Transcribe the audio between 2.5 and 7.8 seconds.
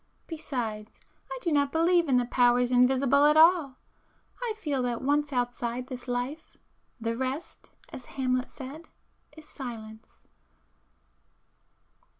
invisible at all,—I feel that once outside this life, 'the rest'